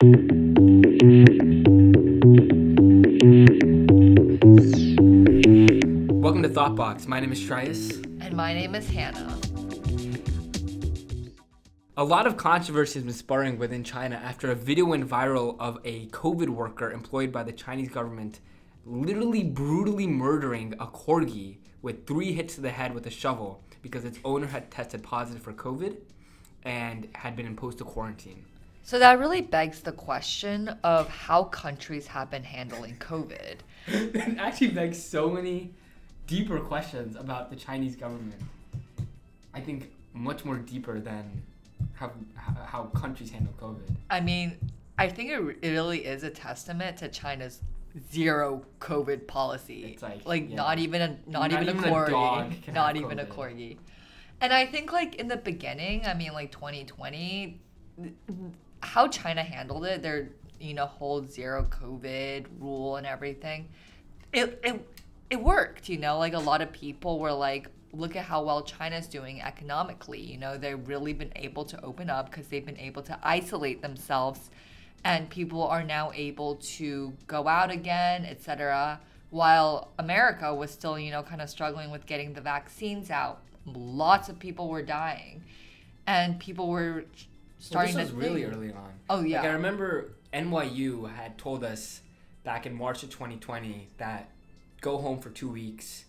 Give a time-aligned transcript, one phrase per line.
[0.00, 0.54] Welcome
[6.44, 7.08] to Thoughtbox.
[7.08, 8.04] My name is Shreyas.
[8.20, 9.36] And my name is Hannah.
[11.96, 15.80] A lot of controversy has been sparring within China after a video went viral of
[15.84, 18.38] a COVID worker employed by the Chinese government
[18.86, 24.04] literally brutally murdering a corgi with three hits to the head with a shovel because
[24.04, 25.96] its owner had tested positive for COVID
[26.62, 28.44] and had been imposed to quarantine.
[28.88, 33.56] So that really begs the question of how countries have been handling COVID.
[33.86, 35.74] it actually begs so many
[36.26, 38.40] deeper questions about the Chinese government.
[39.52, 41.42] I think much more deeper than
[41.92, 42.12] how
[42.64, 43.94] how countries handle COVID.
[44.08, 44.56] I mean,
[44.96, 47.60] I think it, it really is a testament to China's
[48.10, 49.84] zero COVID policy.
[49.92, 50.56] It's like, like yeah.
[50.56, 53.26] not even a not, Not even, even a a corgi, dog can not even a
[53.26, 53.76] corgi.
[54.40, 57.60] And I think like in the beginning, I mean like 2020,
[58.80, 63.68] how China handled it, their you know whole zero COVID rule and everything,
[64.32, 64.88] it it
[65.30, 65.88] it worked.
[65.88, 67.68] You know, like a lot of people were like.
[67.94, 70.20] Look at how well China's doing economically.
[70.20, 73.80] You know, they've really been able to open up because they've been able to isolate
[73.80, 74.50] themselves
[75.04, 79.00] and people are now able to go out again, etc.
[79.30, 83.42] While America was still, you know, kind of struggling with getting the vaccines out.
[83.66, 85.44] Lots of people were dying,
[86.06, 87.04] and people were
[87.58, 88.92] Well, starting this was really think- early on.
[89.10, 89.40] Oh, yeah.
[89.40, 92.02] Like I remember NYU had told us
[92.44, 94.30] back in March of 2020 that
[94.80, 96.04] go home for two weeks,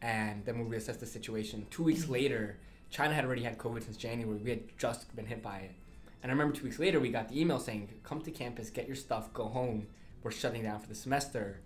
[0.00, 1.66] and then we'll reassess the situation.
[1.70, 2.12] Two weeks Mm-hmm.
[2.12, 2.58] later,
[2.90, 4.38] China had already had COVID since January.
[4.38, 5.72] We had just been hit by it,
[6.22, 8.86] and I remember two weeks later we got the email saying, "Come to campus, get
[8.86, 9.86] your stuff, go home.
[10.22, 11.60] We're shutting down for the semester,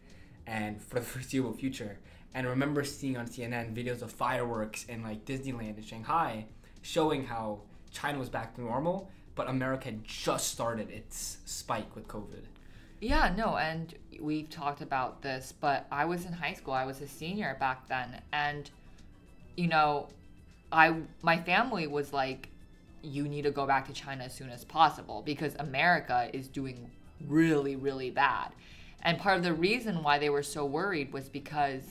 [0.46, 1.98] and for the foreseeable future."
[2.34, 6.46] And I remember seeing on CNN videos of fireworks in like Disneyland in Shanghai,
[6.82, 12.46] showing how China was back to normal, but America just started its spike with COVID.
[13.00, 16.72] Yeah, no, and we've talked about this, but I was in high school.
[16.74, 18.68] I was a senior back then, and
[19.56, 20.08] you know,
[20.72, 22.48] I my family was like,
[23.02, 26.90] "You need to go back to China as soon as possible because America is doing
[27.28, 28.52] really, really bad."
[29.02, 31.82] And part of the reason why they were so worried was because,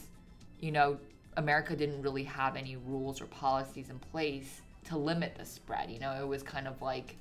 [0.60, 0.98] you know,
[1.38, 5.92] America didn't really have any rules or policies in place to limit the spread.
[5.92, 7.16] You know, it was kind of like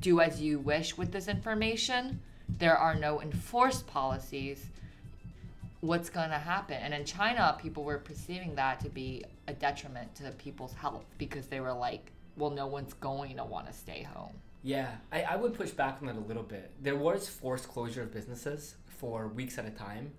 [0.00, 2.20] do as you wish with this information.
[2.58, 4.66] There are no enforced policies.
[5.80, 6.76] What's going to happen?
[6.76, 11.46] And in China, people were perceiving that to be a detriment to people's health because
[11.46, 14.32] they were like, well, no one's going to want to stay home.
[14.62, 16.70] Yeah, I, I would push back on that a little bit.
[16.82, 20.12] There was forced closure of businesses for weeks at a time,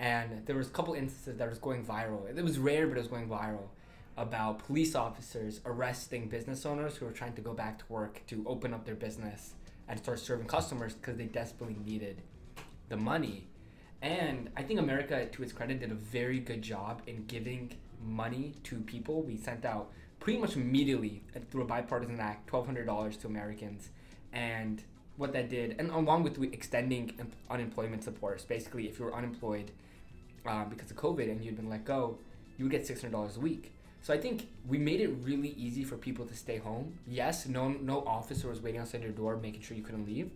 [0.00, 2.28] and there was a couple instances that was going viral.
[2.36, 3.68] It was rare, but it was going viral
[4.16, 8.44] about police officers arresting business owners who were trying to go back to work to
[8.46, 9.54] open up their business
[9.88, 12.22] and start serving customers because they desperately needed
[12.88, 13.46] the money.
[14.00, 17.72] And I think America, to its credit, did a very good job in giving
[18.04, 19.22] money to people.
[19.22, 23.90] We sent out pretty much immediately uh, through a bipartisan act $1,200 to Americans.
[24.32, 24.82] And
[25.16, 29.70] what that did, and along with extending em- unemployment supports, basically, if you were unemployed
[30.46, 32.18] uh, because of COVID and you'd been let go,
[32.58, 33.72] you would get $600 a week.
[34.04, 36.92] So I think we made it really easy for people to stay home.
[37.06, 40.30] Yes, no no officer was waiting outside your door making sure you couldn't leave,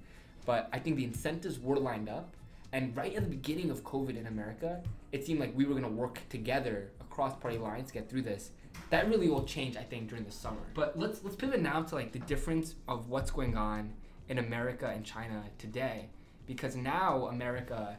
[0.46, 2.34] but I think the incentives were lined up.
[2.72, 5.86] And right at the beginning of COVID in America, it seemed like we were gonna
[5.86, 8.52] work together across party lines to get through this.
[8.88, 10.64] That really will change, I think, during the summer.
[10.72, 13.92] But let's let's pivot now to like the difference of what's going on
[14.30, 16.08] in America and China today,
[16.46, 17.98] because now America,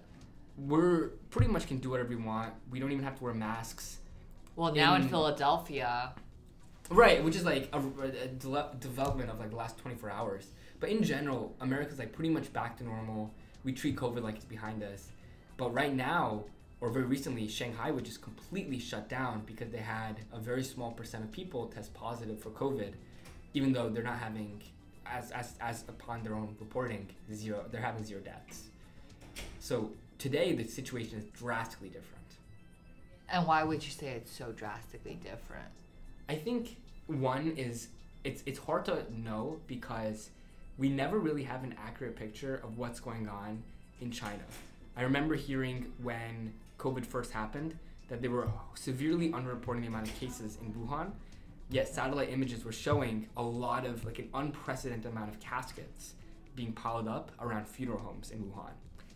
[0.57, 2.55] we're pretty much can do whatever we want.
[2.71, 3.99] We don't even have to wear masks.
[4.59, 6.11] Well, now in In- Philadelphia,
[6.89, 10.47] Right, which is like a, a de- development of like the last 24 hours.
[10.81, 13.33] But in general, America's like pretty much back to normal.
[13.63, 15.11] We treat COVID like it's behind us.
[15.55, 16.43] But right now,
[16.81, 20.91] or very recently, Shanghai was just completely shut down because they had a very small
[20.91, 22.95] percent of people test positive for COVID,
[23.53, 24.61] even though they're not having,
[25.05, 28.63] as, as, as upon their own reporting, zero, they're having zero deaths.
[29.59, 32.19] So today, the situation is drastically different.
[33.31, 35.69] And why would you say it's so drastically different?
[36.27, 36.77] I think
[37.07, 37.89] one is
[38.23, 40.29] it's it's hard to know because
[40.77, 43.63] we never really have an accurate picture of what's going on
[44.01, 44.43] in China.
[44.95, 47.77] I remember hearing when COVID first happened
[48.07, 51.11] that they were severely underreporting the amount of cases in Wuhan,
[51.69, 56.15] yet satellite images were showing a lot of like an unprecedented amount of caskets
[56.55, 58.71] being piled up around funeral homes in Wuhan,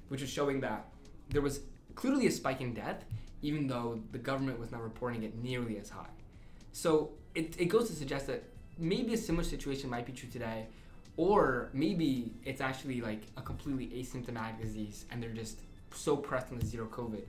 [0.09, 0.85] which was showing that
[1.29, 1.61] there was
[1.95, 3.03] clearly a spike in death,
[3.43, 6.09] even though the government was not reporting it nearly as high.
[6.71, 8.43] So it, it goes to suggest that
[8.79, 10.65] maybe a similar situation might be true today,
[11.17, 15.59] or maybe it's actually like a completely asymptomatic disease and they're just
[15.93, 17.21] so pressed on the zero COVID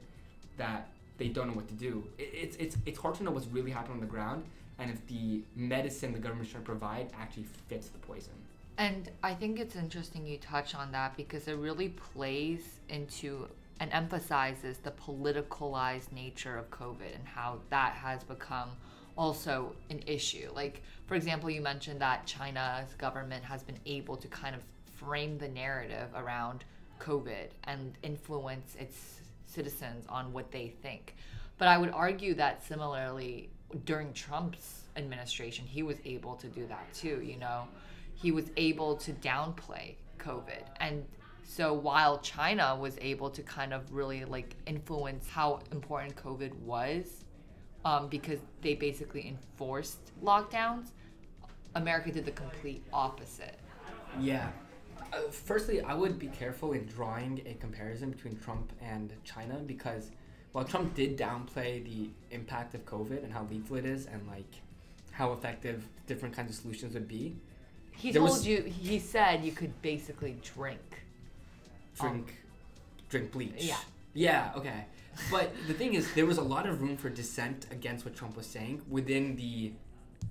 [0.57, 0.89] that
[1.19, 2.05] they don't know what to do.
[2.17, 4.45] It, it's it's it's hard to know what's really happening on the ground
[4.79, 8.33] and if the medicine the government's trying to provide actually fits the poison.
[8.79, 13.49] And I think it's interesting you touch on that because it really plays into
[13.81, 18.71] and emphasizes the politicalized nature of COVID and how that has become
[19.17, 20.51] also an issue.
[20.55, 24.63] Like, for example, you mentioned that China's government has been able to kind of
[24.97, 26.65] frame the narrative around
[27.01, 31.17] COVID and influence its citizens on what they think.
[31.59, 33.51] But I would argue that similarly,
[33.85, 37.69] during Trump's administration, he was able to do that too, you know?
[38.15, 40.63] He was able to downplay COVID.
[40.81, 41.05] And
[41.47, 47.25] so while China was able to kind of really like influence how important COVID was,
[47.85, 50.89] um, because they basically enforced lockdowns,
[51.75, 53.59] America did the complete opposite.
[54.19, 54.51] Yeah.
[55.13, 60.11] Uh, firstly, I would be careful in drawing a comparison between Trump and China because
[60.53, 64.63] while Trump did downplay the impact of COVID and how lethal it is and like
[65.11, 67.37] how effective different kinds of solutions would be,
[67.93, 71.04] He told was- you, he said you could basically drink.
[72.01, 72.37] Drink
[73.09, 73.53] drink bleach.
[73.59, 73.77] yeah.
[74.17, 74.85] Yeah, okay.
[75.31, 78.37] But the thing is there was a lot of room for dissent against what Trump
[78.37, 79.73] was saying within the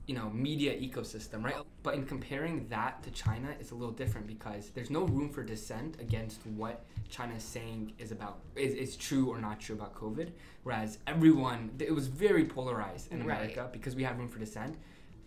[0.07, 1.55] you know, media ecosystem, right?
[1.81, 5.43] But in comparing that to China, it's a little different because there's no room for
[5.43, 9.95] dissent against what China is saying is about is, is true or not true about
[9.95, 10.31] COVID.
[10.63, 13.37] Whereas everyone, it was very polarized in Right.
[13.37, 14.75] America because we have room for dissent.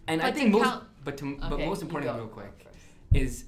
[0.08, 2.66] And I think most, count- but to, but most importantly, real quick,
[3.14, 3.44] is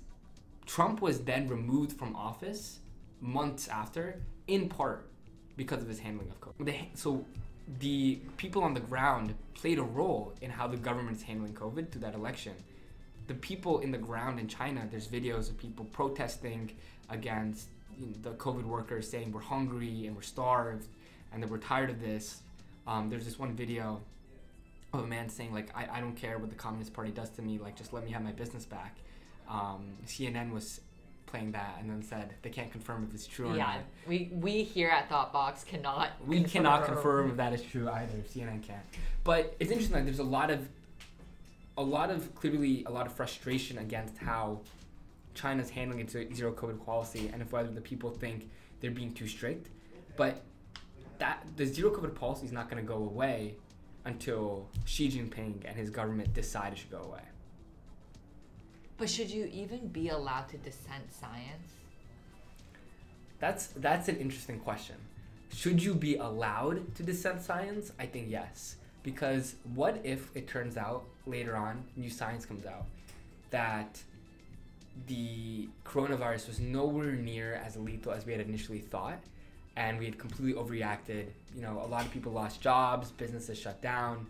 [0.68, 2.80] Trump was then removed from office
[3.22, 5.08] months after, in part
[5.56, 6.66] because of his handling of COVID.
[6.94, 7.24] So
[7.80, 12.02] the people on the ground played a role in how the government's handling COVID through
[12.02, 12.52] that election.
[13.28, 16.76] The people in the ground in China, there's videos of people protesting
[17.08, 17.68] against
[17.98, 20.86] you know, the COVID workers saying we're hungry and we're starved
[21.32, 22.42] and that we're tired of this.
[22.86, 24.02] Um, there's this one video
[24.92, 27.42] of a man saying like I, I don't care what the Communist Party does to
[27.42, 28.98] me, like just let me have my business back.
[29.48, 30.80] Um, CNN was
[31.26, 33.80] playing that and then said they can't confirm if it's true or Yeah, not.
[34.06, 36.10] we we here at Thoughtbox cannot.
[36.26, 38.18] We cannot confirm if that is true either.
[38.18, 38.82] CNN can't.
[39.24, 39.94] But it's interesting.
[39.96, 40.68] Like, there's a lot of,
[41.76, 44.60] a lot of clearly a lot of frustration against how
[45.34, 48.48] China's handling its zero COVID policy, and if whether the people think
[48.80, 49.68] they're being too strict.
[50.16, 50.42] But
[51.18, 53.54] that the zero COVID policy is not going to go away
[54.04, 57.20] until Xi Jinping and his government decide it should go away.
[58.98, 61.72] But should you even be allowed to dissent science?
[63.38, 64.96] That's that's an interesting question.
[65.54, 67.92] Should you be allowed to dissent science?
[67.98, 68.76] I think yes.
[69.04, 72.86] Because what if it turns out later on, new science comes out,
[73.50, 74.00] that
[75.06, 79.20] the coronavirus was nowhere near as lethal as we had initially thought,
[79.76, 81.26] and we had completely overreacted.
[81.54, 84.26] You know, a lot of people lost jobs, businesses shut down,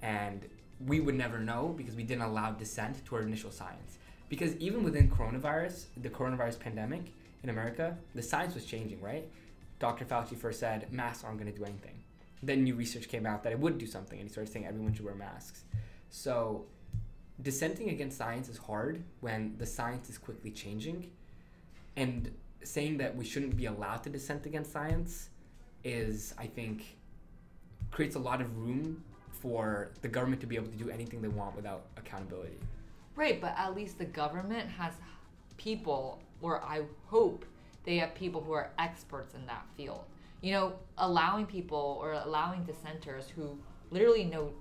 [0.00, 0.46] and
[0.84, 3.98] we would never know because we didn't allow dissent to our initial science.
[4.28, 7.12] Because even within coronavirus, the coronavirus pandemic
[7.42, 9.28] in America, the science was changing, right?
[9.78, 10.04] Dr.
[10.04, 12.02] Fauci first said masks aren't going to do anything.
[12.42, 14.92] Then new research came out that it would do something, and he started saying everyone
[14.94, 15.64] should wear masks.
[16.10, 16.66] So,
[17.40, 21.10] dissenting against science is hard when the science is quickly changing,
[21.96, 22.32] and
[22.62, 25.30] saying that we shouldn't be allowed to dissent against science
[25.84, 26.96] is, I think,
[27.90, 29.04] creates a lot of room
[29.40, 32.56] for the government to be able to do anything they want without accountability.
[33.14, 34.92] Right, but at least the government has
[35.56, 37.44] people, or I hope
[37.84, 40.04] they have people who are experts in that field.
[40.42, 43.58] You know, allowing people or allowing dissenters who
[43.90, 44.52] literally know,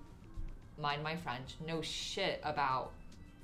[0.80, 2.92] mind my French, know shit about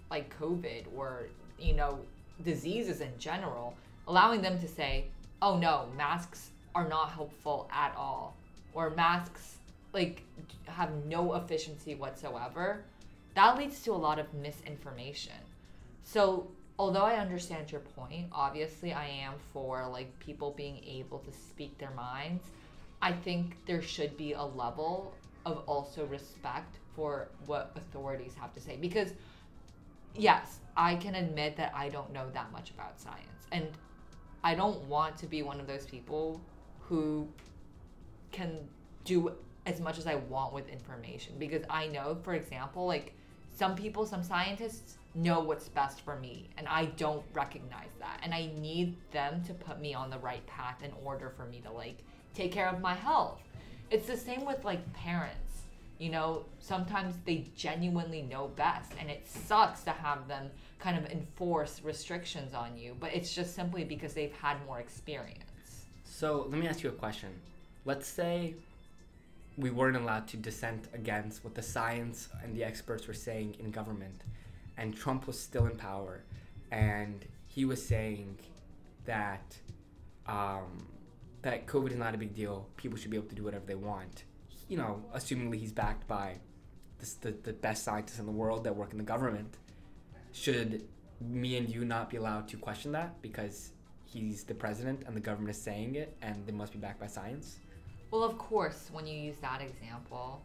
[0.09, 1.27] like COVID or,
[1.59, 1.99] you know,
[2.43, 3.75] diseases in general,
[4.07, 5.05] allowing them to say,
[5.41, 8.35] oh no, masks are not helpful at all,
[8.73, 9.57] or masks
[9.93, 10.23] like
[10.67, 12.83] have no efficiency whatsoever
[13.35, 15.33] that leads to a lot of misinformation.
[16.03, 21.31] So, although I understand your point, obviously I am for like people being able to
[21.31, 22.43] speak their minds.
[23.01, 28.59] I think there should be a level of also respect for what authorities have to
[28.59, 29.13] say because
[30.15, 33.67] yes, I can admit that I don't know that much about science and
[34.43, 36.41] I don't want to be one of those people
[36.79, 37.27] who
[38.31, 38.57] can
[39.03, 39.31] do
[39.65, 43.13] as much as I want with information because I know, for example, like
[43.53, 48.21] some people, some scientists know what's best for me, and I don't recognize that.
[48.23, 51.61] And I need them to put me on the right path in order for me
[51.65, 51.97] to like
[52.33, 53.41] take care of my health.
[53.89, 55.37] It's the same with like parents.
[55.99, 60.49] You know, sometimes they genuinely know best, and it sucks to have them
[60.79, 65.85] kind of enforce restrictions on you, but it's just simply because they've had more experience.
[66.03, 67.29] So let me ask you a question.
[67.85, 68.55] Let's say
[69.61, 73.71] we weren't allowed to dissent against what the science and the experts were saying in
[73.71, 74.23] government,
[74.77, 76.23] and Trump was still in power,
[76.71, 78.39] and he was saying
[79.05, 79.55] that
[80.27, 80.87] um,
[81.43, 82.67] that COVID is not a big deal.
[82.77, 84.23] People should be able to do whatever they want.
[84.67, 86.37] You know, assumingly he's backed by
[86.99, 89.57] the, the, the best scientists in the world that work in the government.
[90.31, 90.87] Should
[91.19, 93.71] me and you not be allowed to question that because
[94.05, 97.07] he's the president and the government is saying it and they must be backed by
[97.07, 97.59] science?
[98.11, 100.41] Well, of course, when you use that example,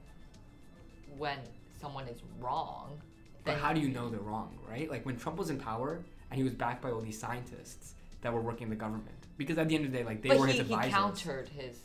[1.19, 1.39] when
[1.81, 3.01] someone is wrong,
[3.45, 4.91] But how do you know they're wrong, right?
[4.91, 8.33] Like when Trump was in power and he was backed by all these scientists that
[8.33, 9.11] were working in the government.
[9.37, 10.95] Because at the end of the day, like they but were he, his he advisors.
[10.95, 11.77] countered his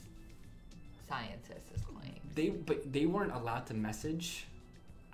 [1.08, 2.20] scientists' claims.
[2.34, 4.46] They but they weren't allowed to message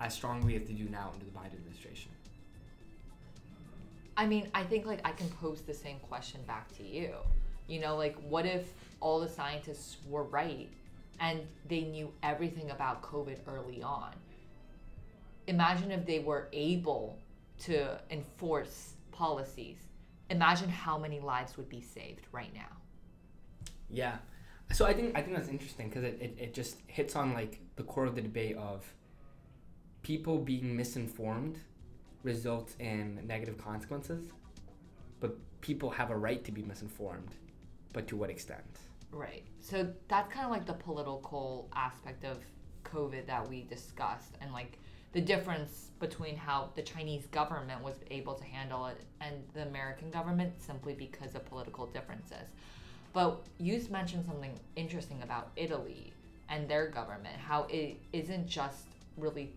[0.00, 2.12] as strongly as they do now under the Biden administration.
[4.16, 7.14] I mean, I think like I can pose the same question back to you.
[7.66, 10.68] You know, like what if all the scientists were right
[11.20, 14.12] and they knew everything about COVID early on?
[15.46, 17.18] Imagine if they were able
[17.60, 19.78] to enforce policies.
[20.30, 22.76] Imagine how many lives would be saved right now.
[23.90, 24.16] Yeah.
[24.72, 27.60] So I think I think that's interesting because it, it, it just hits on like
[27.76, 28.84] the core of the debate of
[30.02, 31.58] people being misinformed
[32.22, 34.26] results in negative consequences,
[35.20, 37.34] but people have a right to be misinformed,
[37.92, 38.78] but to what extent?
[39.10, 39.44] Right.
[39.60, 42.38] So that's kind of like the political aspect of
[42.84, 44.78] COVID that we discussed and like
[45.12, 50.10] the difference between how the Chinese government was able to handle it and the American
[50.10, 52.48] government simply because of political differences.
[53.12, 56.12] But you mentioned something interesting about Italy
[56.50, 58.84] and their government, how it isn't just
[59.16, 59.52] really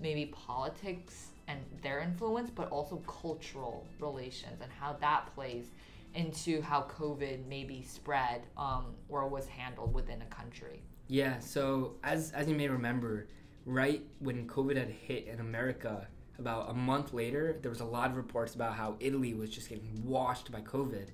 [0.00, 5.66] maybe politics and their influence, but also cultural relations and how that plays
[6.14, 10.82] into how COVID maybe spread um, or was handled within a country.
[11.08, 13.28] Yeah, so as as you may remember,
[13.66, 16.06] right when COVID had hit in America,
[16.38, 19.68] about a month later, there was a lot of reports about how Italy was just
[19.68, 21.08] getting washed by COVID,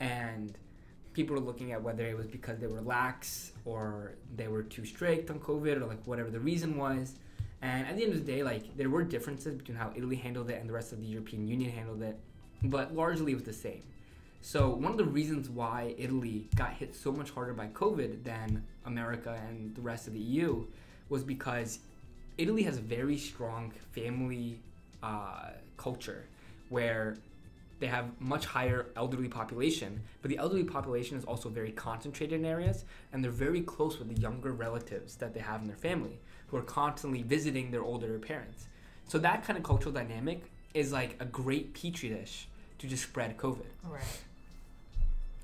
[0.00, 0.56] and
[1.12, 4.84] people were looking at whether it was because they were lax or they were too
[4.84, 7.16] strict on COVID or like whatever the reason was.
[7.60, 10.50] And at the end of the day, like there were differences between how Italy handled
[10.50, 12.18] it and the rest of the European Union handled it,
[12.64, 13.82] but largely it was the same.
[14.44, 18.64] So one of the reasons why Italy got hit so much harder by COVID than
[18.84, 20.66] America and the rest of the EU
[21.08, 21.78] was because
[22.38, 24.58] Italy has a very strong family
[25.00, 26.26] uh, culture
[26.70, 27.16] where
[27.78, 32.44] they have much higher elderly population, but the elderly population is also very concentrated in
[32.44, 36.18] areas, and they're very close with the younger relatives that they have in their family
[36.48, 38.66] who are constantly visiting their older parents.
[39.06, 43.36] So that kind of cultural dynamic is like a great petri dish to just spread
[43.36, 44.02] COVID Right.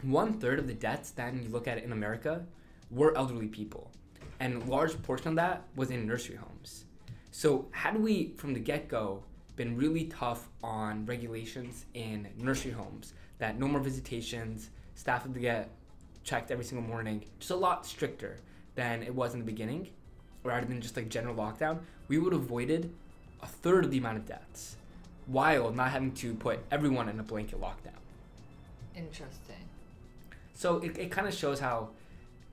[0.02, 2.45] One third of the deaths then you look at it in America
[2.90, 3.90] were elderly people,
[4.40, 6.85] and a large portion of that was in nursery homes.
[7.31, 9.23] So had we from the get go
[9.57, 15.40] been really tough on regulations in nursery homes, that no more visitations, staff had to
[15.40, 15.71] get
[16.23, 18.38] checked every single morning, just a lot stricter
[18.76, 19.88] than it was in the beginning,
[20.45, 22.95] rather than just like general lockdown, we would have avoided
[23.43, 24.76] a third of the amount of deaths,
[25.26, 27.99] while not having to put everyone in a blanket lockdown.
[28.97, 29.67] Interesting.
[30.58, 31.90] So it, it kind of shows how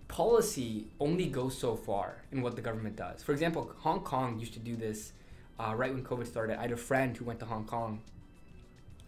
[0.07, 3.23] policy only goes so far in what the government does.
[3.23, 5.13] For example, Hong Kong used to do this
[5.59, 6.59] uh, right when COVID started.
[6.59, 8.01] I had a friend who went to Hong Kong,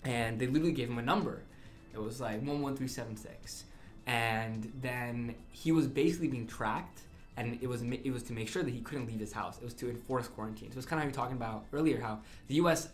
[0.03, 1.43] and they literally gave him a number.
[1.93, 3.65] It was like one one three seven six,
[4.07, 7.01] and then he was basically being tracked,
[7.37, 9.59] and it was it was to make sure that he couldn't leave his house.
[9.59, 10.71] It was to enforce quarantine.
[10.71, 12.89] So it's kind of how you were talking about earlier, how the U.S.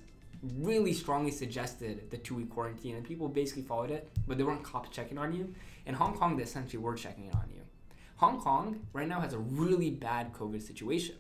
[0.60, 4.64] really strongly suggested the two week quarantine, and people basically followed it, but they weren't
[4.64, 5.56] cops checking on you.
[5.86, 7.62] In Hong Kong, they essentially were checking in on you.
[8.18, 11.16] Hong Kong right now has a really bad COVID situation,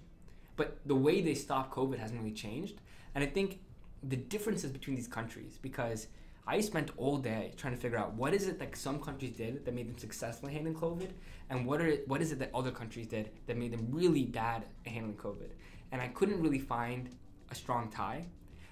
[0.55, 2.79] but the way they stop COVID hasn't really changed.
[3.15, 3.59] And I think
[4.01, 6.07] the differences between these countries, because
[6.45, 9.65] I spent all day trying to figure out what is it that some countries did
[9.65, 11.11] that made them successful in handling COVID,
[11.49, 14.65] and what are what is it that other countries did that made them really bad
[14.85, 15.49] at handling COVID.
[15.91, 17.09] And I couldn't really find
[17.51, 18.25] a strong tie.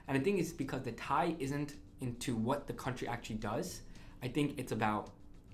[0.08, 3.82] And I think it's because the tie isn't into what the country actually does.
[4.22, 5.12] I think it's about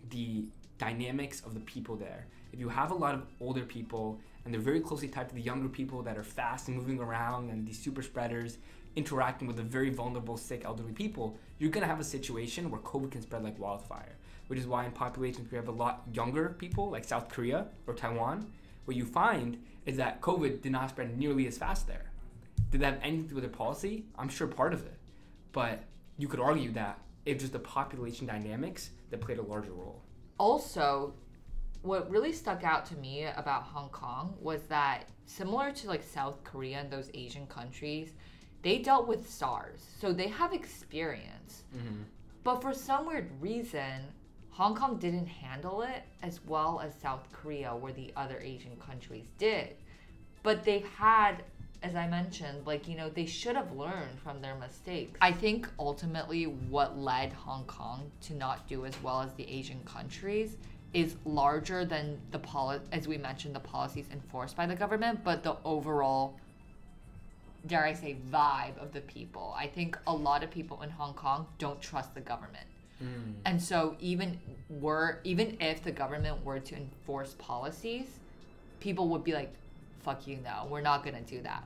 [0.09, 0.45] the
[0.77, 2.27] dynamics of the people there.
[2.53, 5.41] If you have a lot of older people and they're very closely tied to the
[5.41, 8.57] younger people that are fast and moving around and these super spreaders
[8.95, 13.11] interacting with the very vulnerable, sick, elderly people, you're gonna have a situation where COVID
[13.11, 14.15] can spread like wildfire.
[14.47, 17.93] Which is why in populations we have a lot younger people, like South Korea or
[17.93, 18.51] Taiwan,
[18.85, 22.11] what you find is that COVID did not spread nearly as fast there.
[22.71, 24.05] Did that have anything to do with their policy?
[24.17, 24.97] I'm sure part of it.
[25.51, 25.83] But
[26.17, 30.03] you could argue that it's just the population dynamics that played a larger role.
[30.37, 31.13] Also,
[31.81, 36.43] what really stuck out to me about Hong Kong was that similar to like South
[36.43, 38.13] Korea and those Asian countries,
[38.61, 39.85] they dealt with SARS.
[39.99, 41.63] So they have experience.
[41.75, 42.03] Mm-hmm.
[42.43, 44.03] But for some weird reason,
[44.49, 49.27] Hong Kong didn't handle it as well as South Korea, where the other Asian countries
[49.37, 49.75] did.
[50.43, 51.43] But they've had,
[51.83, 55.17] as I mentioned, like, you know, they should have learned from their mistakes.
[55.21, 59.79] I think ultimately what led Hong Kong to not do as well as the Asian
[59.85, 60.57] countries
[60.93, 65.43] is larger than the poli- as we mentioned the policies enforced by the government but
[65.43, 66.39] the overall
[67.65, 71.13] dare i say vibe of the people i think a lot of people in hong
[71.13, 72.65] kong don't trust the government
[73.03, 73.33] Mm.
[73.45, 78.07] and so even were even if the government were to enforce policies
[78.79, 79.53] people would be like
[80.07, 81.63] fuck you no we're not to do that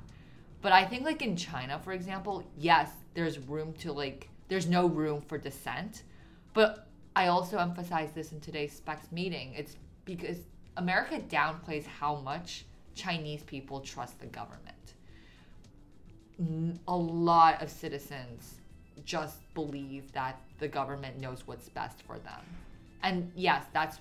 [0.61, 4.87] but i think like in china for example yes there's room to like there's no
[4.87, 6.03] room for dissent
[6.53, 9.53] but I also emphasize this in today's specs meeting.
[9.55, 10.37] It's because
[10.77, 14.67] America downplays how much Chinese people trust the government.
[16.87, 18.55] A lot of citizens
[19.05, 22.41] just believe that the government knows what's best for them.
[23.03, 23.99] And yes, that's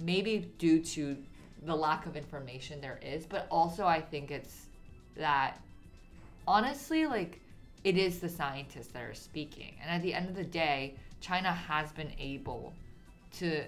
[0.00, 1.16] maybe due to
[1.64, 4.66] the lack of information there is, but also I think it's
[5.16, 5.60] that
[6.46, 7.40] honestly, like,
[7.84, 9.74] it is the scientists that are speaking.
[9.80, 12.74] And at the end of the day, China has been able
[13.38, 13.62] to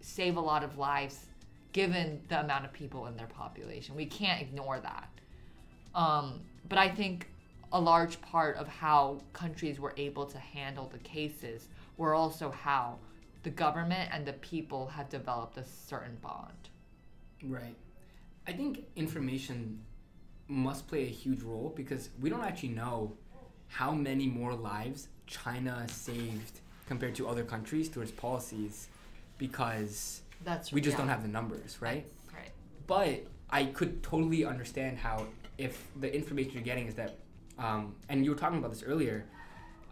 [0.00, 1.26] save a lot of lives
[1.72, 3.94] given the amount of people in their population.
[3.94, 5.08] We can't ignore that.
[5.94, 7.28] Um, but I think
[7.72, 12.98] a large part of how countries were able to handle the cases were also how
[13.42, 16.52] the government and the people have developed a certain bond.
[17.46, 17.76] Right.
[18.46, 19.80] I think information
[20.48, 23.16] must play a huge role because we don't actually know
[23.68, 28.88] how many more lives China saved compared to other countries through its policies
[29.38, 30.98] because That's we just yeah.
[30.98, 32.06] don't have the numbers, right?
[32.32, 32.50] Right.
[32.86, 35.26] But I could totally understand how
[35.58, 37.18] if the information you're getting is that,
[37.58, 39.24] um, and you were talking about this earlier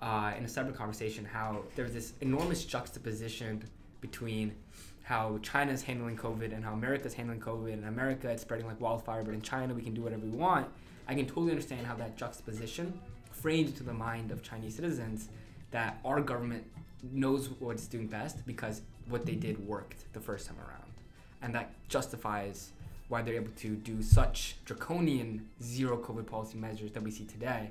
[0.03, 3.65] uh, in a separate conversation, how there's this enormous juxtaposition
[4.01, 4.55] between
[5.03, 9.23] how China's handling COVID and how America's handling COVID, and America it's spreading like wildfire,
[9.23, 10.69] but in China we can do whatever we want.
[11.09, 12.99] I can totally understand how that juxtaposition
[13.31, 15.29] frames into the mind of Chinese citizens
[15.73, 16.65] that our government
[17.11, 20.93] knows what it's doing best because what they did worked the first time around.
[21.41, 22.71] And that justifies
[23.09, 27.71] why they're able to do such draconian zero COVID policy measures that we see today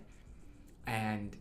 [0.86, 1.36] and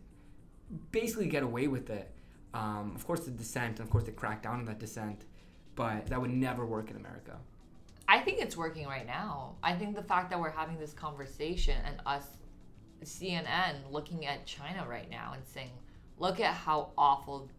[0.91, 2.09] basically get away with it.
[2.53, 5.25] Um, of course, the dissent, and of course, they crack down on that dissent,
[5.75, 7.37] but that would never work in America.
[8.07, 9.55] I think it's working right now.
[9.63, 12.25] I think the fact that we're having this conversation and us,
[13.03, 15.71] CNN, looking at China right now and saying,
[16.19, 17.49] look at how awful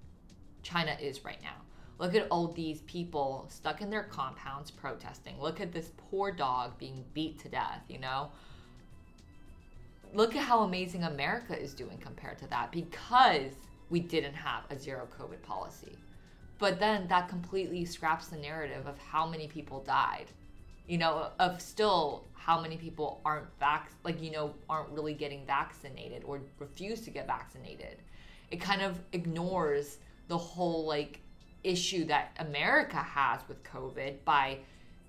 [0.63, 1.57] China is right now.
[1.99, 5.41] Look at all these people stuck in their compounds protesting.
[5.41, 8.31] Look at this poor dog being beat to death, you know?
[10.13, 13.53] Look at how amazing America is doing compared to that because
[13.89, 15.97] we didn't have a zero COVID policy.
[16.63, 20.27] But then that completely scraps the narrative of how many people died.
[20.87, 25.45] You know, of still how many people aren't vac like you know aren't really getting
[25.45, 27.97] vaccinated or refuse to get vaccinated.
[28.53, 29.99] It kind of ignores
[30.29, 31.19] the whole like
[31.65, 34.59] issue that America has with COVID by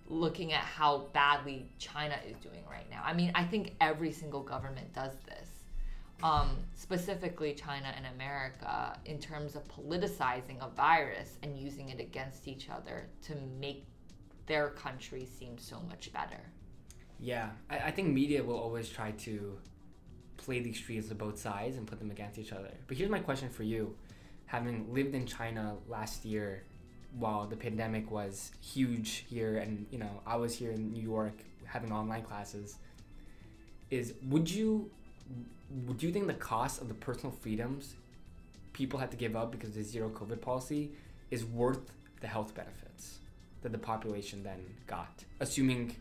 [0.09, 3.03] looking at how badly China is doing right now.
[3.05, 5.52] I mean, I think every single government does this.
[6.23, 12.47] Um, specifically China and America in terms of politicizing a virus and using it against
[12.47, 13.85] each other to make
[14.45, 16.39] their country seem so much better.
[17.19, 19.57] Yeah, I, I think media will always try to
[20.37, 22.71] play the extremes of both sides and put them against each other.
[22.87, 23.93] But here's my question for you.
[24.45, 26.63] Having lived in China last year
[27.19, 31.35] while the pandemic was huge here and you know, I was here in New York
[31.65, 32.77] having online classes,
[33.89, 34.89] is would you
[35.97, 37.95] do you think the cost of the personal freedoms
[38.73, 40.91] people had to give up because of the zero COVID policy
[41.31, 41.91] is worth
[42.21, 43.19] the health benefits
[43.61, 45.95] that the population then got, assuming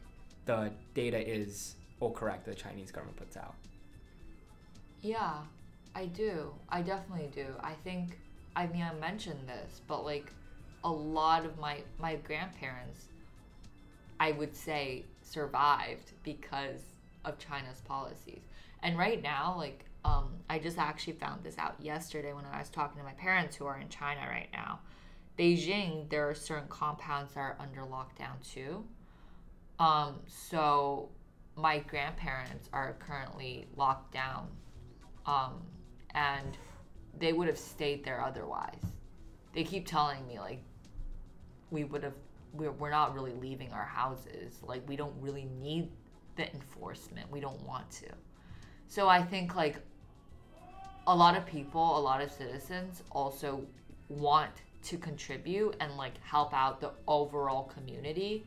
[0.46, 3.54] the data is all correct that the Chinese government puts out?
[5.02, 5.34] Yeah,
[5.94, 6.52] I do.
[6.68, 7.46] I definitely do.
[7.60, 8.18] I think
[8.56, 10.32] I mean I mentioned this, but like
[10.84, 13.06] a lot of my my grandparents
[14.18, 16.80] I would say survived because
[17.24, 18.42] of China's policies.
[18.82, 22.68] And right now, like um, I just actually found this out yesterday when I was
[22.68, 24.80] talking to my parents who are in China right now.
[25.38, 28.84] Beijing, there are certain compounds that are under lockdown too.
[29.78, 31.08] Um, so
[31.56, 34.48] my grandparents are currently locked down,
[35.26, 35.62] um,
[36.14, 36.56] and
[37.18, 38.82] they would have stayed there otherwise.
[39.54, 40.62] They keep telling me like
[41.70, 42.14] we would have
[42.52, 45.90] we're, we're not really leaving our houses like we don't really need
[46.36, 48.06] the enforcement we don't want to
[48.94, 49.76] so i think like
[51.06, 53.50] a lot of people a lot of citizens also
[54.08, 54.50] want
[54.82, 58.44] to contribute and like help out the overall community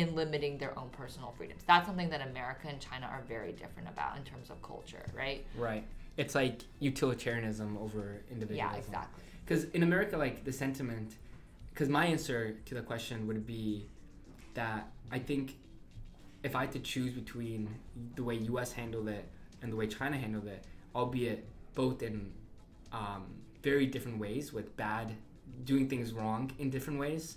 [0.00, 3.88] in limiting their own personal freedoms that's something that america and china are very different
[3.88, 5.84] about in terms of culture right Right.
[6.18, 8.74] It's like utilitarianism over individualism.
[8.74, 11.08] yeah exactly Because in America, like the sentiment,
[11.72, 13.66] because my answer to the question would be
[14.60, 14.80] that
[15.16, 15.44] I think
[16.48, 17.60] if I had to choose between
[18.18, 18.70] the way U.S.
[18.80, 19.24] handled it
[19.62, 22.32] and the way China handled it, albeit both in
[22.92, 23.26] um,
[23.62, 25.14] very different ways with bad
[25.64, 27.36] doing things wrong in different ways,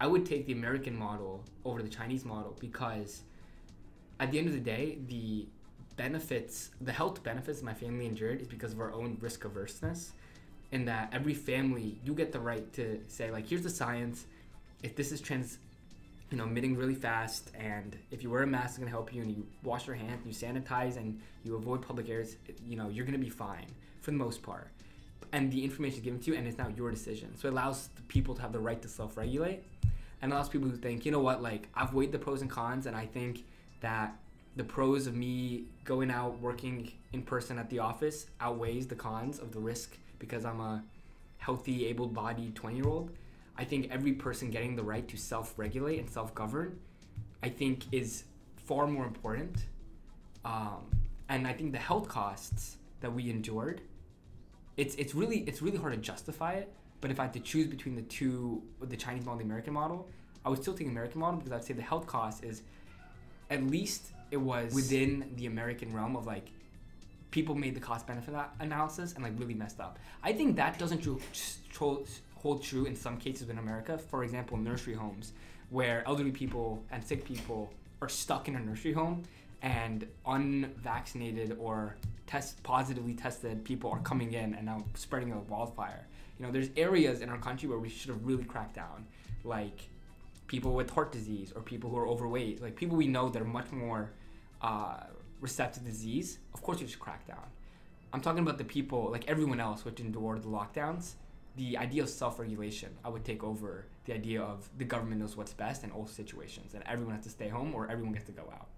[0.00, 3.22] I would take the American model over the Chinese model because
[4.20, 5.46] at the end of the day, the
[5.96, 10.12] benefits, the health benefits my family endured is because of our own risk averseness.
[10.72, 14.26] In that every family, you get the right to say like, here's the science.
[14.82, 15.58] If this is trans,
[16.30, 19.22] you know, emitting really fast, and if you wear a mask, it's gonna help you,
[19.22, 22.36] and you wash your hands, you sanitize, and you avoid public areas,
[22.66, 23.66] you know, you're gonna be fine
[24.00, 24.68] for the most part.
[25.32, 27.36] And the information is given to you, and it's now your decision.
[27.36, 29.62] So it allows people to have the right to self-regulate,
[30.20, 32.86] and allows people who think, you know what, like I've weighed the pros and cons,
[32.86, 33.44] and I think
[33.80, 34.16] that
[34.56, 39.38] the pros of me going out working in person at the office outweighs the cons
[39.38, 40.82] of the risk because I'm a
[41.38, 43.10] healthy, able-bodied 20-year-old.
[43.58, 46.78] I think every person getting the right to self-regulate and self-govern,
[47.42, 48.24] I think, is
[48.56, 49.64] far more important.
[50.44, 50.84] Um,
[51.28, 53.80] and I think the health costs that we endured,
[54.76, 56.72] it's it's really it's really hard to justify it.
[57.00, 59.74] But if I had to choose between the two, the Chinese model and the American
[59.74, 60.08] model,
[60.44, 62.62] I would still take the American model because I'd say the health cost is
[63.50, 66.48] at least it was within the American realm of like
[67.30, 69.98] people made the cost benefit analysis and like really messed up.
[70.22, 71.22] I think that doesn't tr-
[72.46, 73.98] hold true in some cases in America.
[73.98, 75.32] For example, nursery homes
[75.70, 79.24] where elderly people and sick people are stuck in a nursery home
[79.62, 81.96] and unvaccinated or
[82.28, 86.06] test positively tested people are coming in and now spreading a wildfire.
[86.38, 89.06] You know, there's areas in our country where we should have really cracked down,
[89.42, 89.88] like
[90.46, 93.52] people with heart disease or people who are overweight, like people we know that are
[93.60, 94.12] much more
[94.62, 94.98] uh,
[95.40, 96.38] receptive to disease.
[96.54, 97.46] Of course, we should crack down.
[98.12, 101.14] I'm talking about the people, like everyone else, which endured the lockdowns.
[101.56, 105.54] The idea of self-regulation, I would take over the idea of the government knows what's
[105.54, 108.42] best in all situations, and everyone has to stay home or everyone gets to go
[108.52, 108.68] out.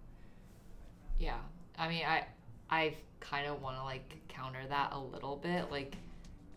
[1.19, 1.38] Yeah,
[1.77, 2.25] I mean, I,
[2.71, 5.71] I kind of want to like counter that a little bit.
[5.73, 5.97] Like,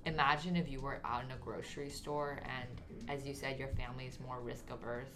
[0.05, 4.05] imagine if you were out in a grocery store and, as you said, your family
[4.05, 5.09] is more risk averse.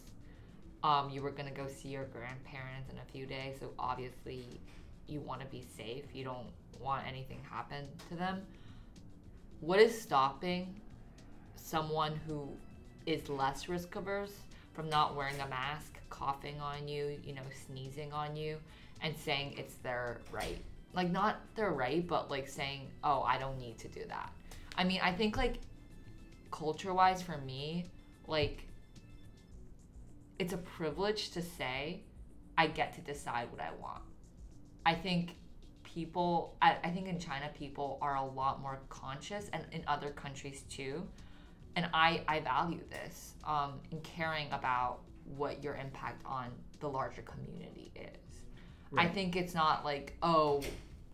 [0.83, 4.59] Um, you were gonna go see your grandparents in a few days, so obviously,
[5.07, 6.05] you want to be safe.
[6.13, 6.47] You don't
[6.79, 8.41] want anything happen to them.
[9.59, 10.81] What is stopping
[11.65, 12.47] someone who
[13.07, 14.33] is less risk averse
[14.73, 18.57] from not wearing a mask, coughing on you, you know, sneezing on you,
[19.01, 20.59] and saying it's their right?
[20.93, 24.31] Like, not their right, but like saying, oh, I don't need to do that.
[24.77, 25.55] I mean, I think like
[26.51, 27.85] culture wise for me,
[28.27, 28.67] like,
[30.37, 32.01] it's a privilege to say
[32.57, 34.03] I get to decide what I want.
[34.85, 35.35] I think
[35.83, 40.11] people, I, I think in China, people are a lot more conscious and in other
[40.11, 41.07] countries too.
[41.75, 44.99] And I, I value this um, in caring about
[45.35, 46.47] what your impact on
[46.79, 48.25] the larger community is.
[48.97, 50.61] I think it's not like, oh,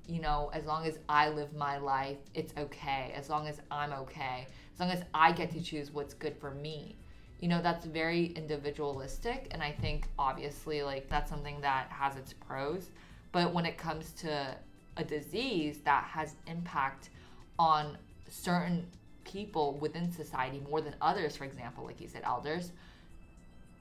[0.07, 3.13] you know, as long as I live my life, it's okay.
[3.15, 4.47] As long as I'm okay.
[4.73, 6.97] As long as I get to choose what's good for me.
[7.39, 9.47] You know, that's very individualistic.
[9.51, 12.91] And I think obviously, like, that's something that has its pros.
[13.31, 14.55] But when it comes to
[14.97, 17.09] a disease that has impact
[17.57, 17.97] on
[18.29, 18.85] certain
[19.23, 22.71] people within society more than others, for example, like you said, elders,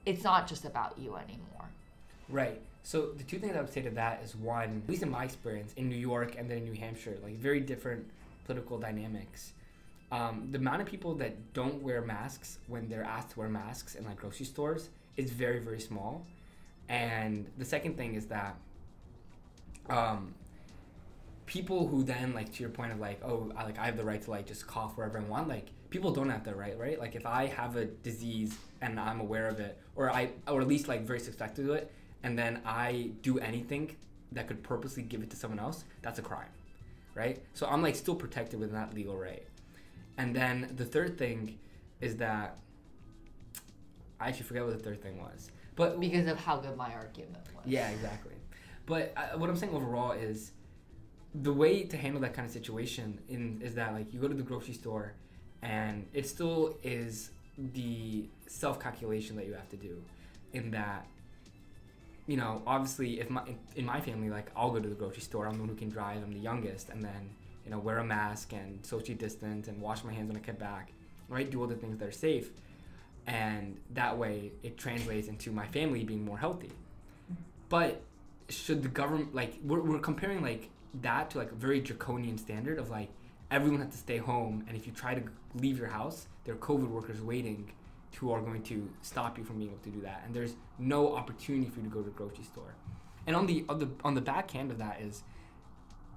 [0.05, 1.69] it's not just about you anymore.
[2.29, 2.61] Right.
[2.83, 5.23] So the two things I would say to that is one, at least in my
[5.23, 8.09] experience, in New York and then in New Hampshire, like very different
[8.45, 9.53] political dynamics.
[10.11, 13.95] Um, the amount of people that don't wear masks when they're asked to wear masks
[13.95, 16.25] in like grocery stores is very very small.
[16.89, 18.55] And the second thing is that
[19.89, 20.33] um,
[21.51, 24.05] people who then like to your point of like oh I, like I have the
[24.05, 26.97] right to like just cough wherever I want like people don't have the right right
[26.97, 30.67] like if I have a disease and I'm aware of it or I or at
[30.69, 31.91] least like very suspected of it
[32.23, 33.97] and then I do anything
[34.31, 36.47] that could purposely give it to someone else that's a crime
[37.15, 39.45] right so I'm like still protected within that legal right
[40.17, 41.59] and then the third thing
[41.99, 42.59] is that
[44.21, 45.49] I actually forget what the third thing was.
[45.75, 47.65] But because of how good my argument was.
[47.65, 48.35] yeah, exactly.
[48.85, 50.51] But uh, what I'm saying overall is
[51.33, 54.33] the way to handle that kind of situation in is that like you go to
[54.33, 55.13] the grocery store
[55.61, 57.31] and it still is
[57.73, 60.01] the self calculation that you have to do
[60.53, 61.05] in that
[62.27, 63.43] you know obviously if my
[63.75, 65.47] in my family like I'll go to the grocery store.
[65.47, 66.23] I'm the one who can drive.
[66.23, 66.89] I'm the youngest.
[66.89, 67.29] And then
[67.65, 70.59] you know wear a mask and socially distance and wash my hands when I get
[70.59, 70.91] back
[71.31, 71.49] right?
[71.49, 72.51] Do all the things that are safe.
[73.25, 76.67] And that way it translates into my family being more healthy.
[76.67, 77.41] Mm-hmm.
[77.69, 78.01] But
[78.49, 82.77] should the government like we're, we're comparing like that to like a very draconian standard
[82.77, 83.09] of like
[83.49, 85.23] everyone has to stay home and if you try to
[85.55, 87.71] leave your house there are covid workers waiting
[88.17, 91.15] who are going to stop you from being able to do that and there's no
[91.15, 92.75] opportunity for you to go to the grocery store.
[93.25, 95.23] And on the on the on the back end of that is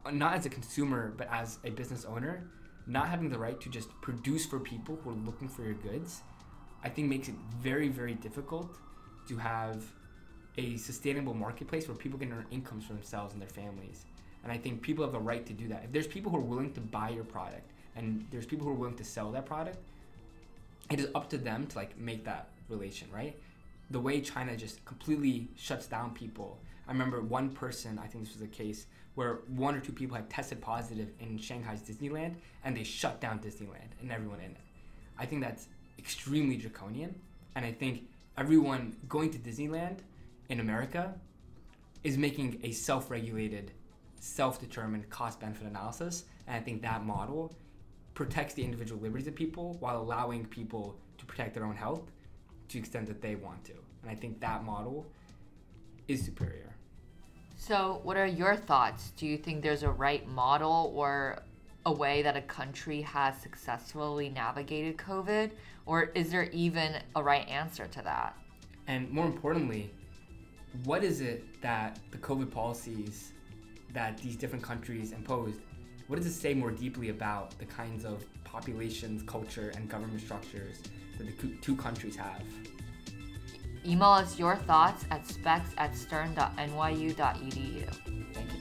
[0.04, 2.46] uh, not as a consumer but as a business owner
[2.86, 6.20] not having the right to just produce for people who are looking for your goods
[6.82, 8.78] i think makes it very very difficult
[9.26, 9.84] to have
[10.58, 14.04] a sustainable marketplace where people can earn incomes for themselves and their families
[14.44, 15.82] and I think people have the right to do that.
[15.84, 18.76] If there's people who are willing to buy your product and there's people who are
[18.76, 19.78] willing to sell that product,
[20.90, 23.36] it is up to them to like make that relation, right?
[23.90, 26.58] The way China just completely shuts down people.
[26.86, 30.16] I remember one person, I think this was a case where one or two people
[30.16, 34.56] had tested positive in Shanghai's Disneyland and they shut down Disneyland and everyone in it.
[35.18, 37.14] I think that's extremely draconian
[37.56, 38.02] and I think
[38.36, 39.98] everyone going to Disneyland
[40.50, 41.14] in America
[42.02, 43.70] is making a self-regulated
[44.24, 47.54] self-determined cost-benefit analysis and i think that model
[48.14, 52.10] protects the individual liberties of people while allowing people to protect their own health
[52.68, 55.06] to the extent that they want to and i think that model
[56.08, 56.70] is superior
[57.56, 59.12] So, what are your thoughts?
[59.16, 61.38] Do you think there's a right model or
[61.86, 65.50] a way that a country has successfully navigated COVID?
[65.86, 68.30] Or is there even a right answer to that?
[68.86, 69.90] and more importantly
[70.84, 73.32] what is it that the covid policies
[73.94, 75.60] that these different countries imposed
[76.06, 80.82] what does it say more deeply about the kinds of populations culture and government structures
[81.16, 82.42] that the two countries have
[83.86, 87.14] Email us your thoughts at specs at stern.nyu.edu.
[88.32, 88.52] thank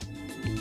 [0.46, 0.53] you